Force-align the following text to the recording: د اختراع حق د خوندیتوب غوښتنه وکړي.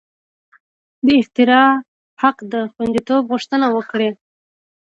د 1.05 1.07
اختراع 1.21 1.69
حق 2.21 2.37
د 2.51 2.53
خوندیتوب 2.73 3.21
غوښتنه 3.31 3.67
وکړي. 3.75 4.09